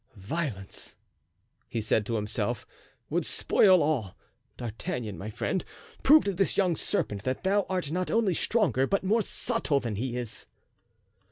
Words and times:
"Violence," 0.15 0.95
he 1.69 1.79
said 1.79 2.07
to 2.07 2.15
himself, 2.15 2.65
"would 3.11 3.23
spoil 3.23 3.83
all; 3.83 4.17
D'Artagnan, 4.57 5.15
my 5.15 5.29
friend, 5.29 5.63
prove 6.01 6.23
to 6.23 6.33
this 6.33 6.57
young 6.57 6.75
serpent 6.75 7.21
that 7.21 7.43
thou 7.43 7.67
art 7.69 7.91
not 7.91 8.09
only 8.09 8.33
stronger, 8.33 8.87
but 8.87 9.03
more 9.03 9.21
subtle 9.21 9.79
than 9.79 9.97
he 9.97 10.17
is." 10.17 10.47